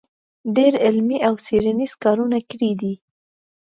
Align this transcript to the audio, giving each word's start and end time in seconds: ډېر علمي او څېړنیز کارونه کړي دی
ډېر 0.55 0.73
علمي 0.85 1.17
او 1.27 1.33
څېړنیز 1.45 1.91
کارونه 2.03 2.37
کړي 2.49 2.71
دی 2.81 2.93